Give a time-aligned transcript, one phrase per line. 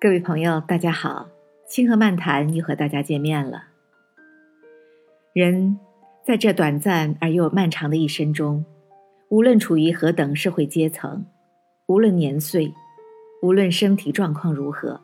[0.00, 1.28] 各位朋友，大家好，
[1.66, 3.64] 清河漫谈又和大家见面了。
[5.32, 5.76] 人
[6.24, 8.64] 在这短暂而又漫长的一生中，
[9.28, 11.26] 无论处于何等社会阶层，
[11.86, 12.72] 无论年岁，
[13.42, 15.00] 无论身体状况如何，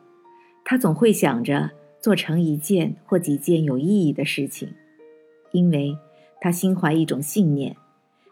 [0.63, 4.73] 他总会想着做成一件或几件有意义的事情，
[5.51, 5.93] 因为
[6.39, 7.75] 他心怀一种信念，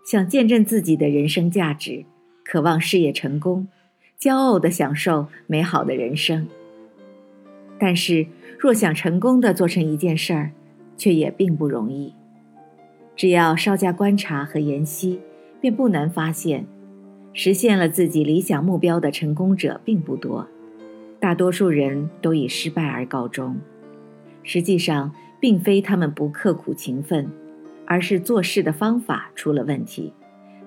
[0.05, 2.05] 想见证自己的人生价值，
[2.45, 3.67] 渴望事业成功。
[4.23, 6.47] 骄傲的享受美好的人生，
[7.77, 8.25] 但是
[8.57, 10.51] 若想成功的做成一件事儿，
[10.95, 12.13] 却也并不容易。
[13.17, 15.19] 只要稍加观察和研析，
[15.59, 16.65] 便不难发现，
[17.33, 20.47] 实现了自己理想目标的成功者并不多，
[21.19, 23.57] 大多数人都以失败而告终。
[24.41, 27.29] 实际上，并非他们不刻苦勤奋，
[27.85, 30.13] 而是做事的方法出了问题，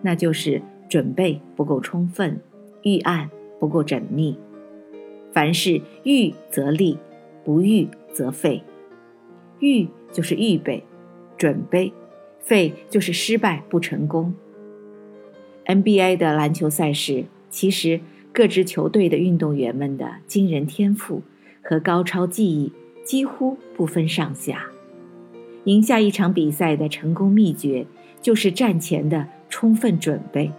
[0.03, 0.61] 那就是
[0.91, 2.39] 准备不够充分，
[2.83, 3.31] 预案。
[3.59, 4.39] 不够缜密，
[5.33, 6.99] 凡事预则立，
[7.45, 8.63] 不预则废。
[9.61, 10.83] 预就是预备、
[11.37, 11.93] 准备，
[12.41, 14.35] 废就是失败不成功。
[15.65, 18.01] NBA 的篮球赛事，其实
[18.33, 21.23] 各支球队的运动员们的惊人天赋
[21.63, 22.73] 和高超技艺
[23.05, 24.67] 几乎不分上下。
[25.65, 27.87] 赢下一场比赛的成功秘诀，
[28.21, 30.53] 就是战前的充分准备，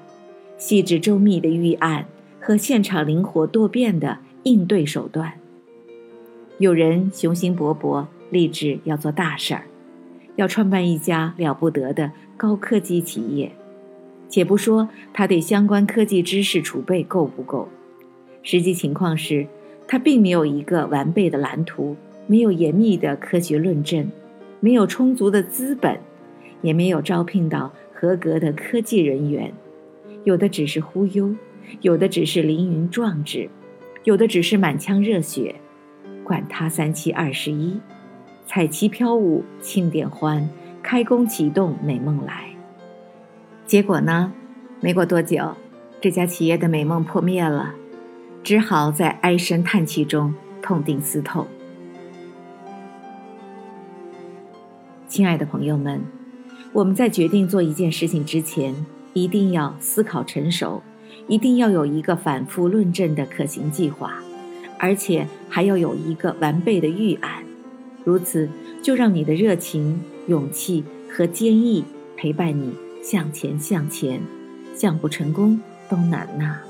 [0.58, 2.06] 细致周密的预案。
[2.48, 5.34] 和现场灵活多变的应对手段。
[6.59, 9.66] 有人雄心勃勃，立志要做大事儿，
[10.38, 13.52] 要创办一家了不得的高科技企业。
[14.30, 17.68] 且不说他对相关科技知识储备够不够，
[18.44, 19.45] 实际情况是，
[19.86, 24.09] 他并没有一个完备的蓝图，没有严密的科学论证，
[24.62, 26.00] 没有充足的资本，
[26.62, 29.52] 也没有招聘到合格的科技人员，
[30.23, 31.36] 有的只是忽悠。
[31.82, 33.50] 有的只是凌云壮志，
[34.04, 35.56] 有的只是满腔热血，
[36.24, 37.80] 管他三七二十一，
[38.46, 40.50] 彩旗飘舞庆典欢，
[40.81, 42.46] 开工启动美梦来。
[43.66, 44.31] 结果呢？
[44.80, 45.56] 没过多久，
[46.00, 47.74] 这家企业的美梦破灭了，
[48.44, 51.46] 只好在唉声叹气中痛定思痛。
[55.08, 56.02] 亲爱的朋友们，
[56.72, 58.75] 我们在决定做一件事情之前，
[59.14, 60.81] 一定要思考成熟。
[61.28, 64.22] 一定要有一个反复论证的可行计划，
[64.79, 67.44] 而且还要有一个完备的预案。
[68.03, 68.50] 如此，
[68.81, 71.84] 就让你的热情、勇气和坚毅
[72.16, 72.73] 陪伴你
[73.03, 74.22] 向前向前，
[74.73, 75.59] 向不成功
[75.90, 76.62] 都难呐。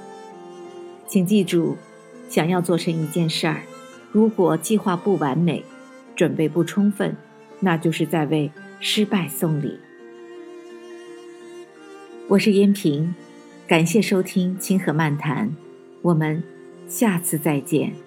[1.06, 1.78] 请记住，
[2.28, 3.62] 想要做成一件事儿，
[4.12, 5.64] 如果计划不完美，
[6.16, 7.16] 准备不充分，
[7.60, 9.78] 那就是在为失败送礼。
[12.30, 13.14] 我是燕平。
[13.68, 15.46] 感谢收听《清河漫谈》，
[16.02, 16.42] 我们
[16.88, 18.07] 下次再见。